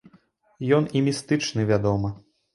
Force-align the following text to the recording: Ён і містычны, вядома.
Ён 0.77 0.87
і 0.97 1.03
містычны, 1.09 1.69
вядома. 1.75 2.13